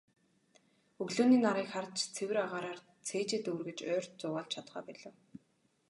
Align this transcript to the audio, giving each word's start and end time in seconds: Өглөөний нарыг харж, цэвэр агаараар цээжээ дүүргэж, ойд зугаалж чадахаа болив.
Өглөөний 1.03 1.39
нарыг 1.45 1.67
харж, 1.73 1.95
цэвэр 2.15 2.37
агаараар 2.45 2.79
цээжээ 3.07 3.39
дүүргэж, 3.43 3.79
ойд 3.93 4.07
зугаалж 4.19 4.51
чадахаа 4.53 4.81
болив. 4.87 5.13